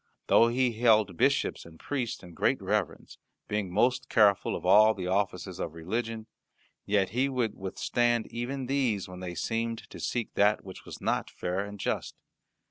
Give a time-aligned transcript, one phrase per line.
[0.25, 5.05] Though he held bishops and priests in great reverence, being most careful of all the
[5.05, 6.25] offices of religion,
[6.87, 11.29] yet he would withstand even these when they seemed to seek that which was not
[11.29, 12.15] fair and just.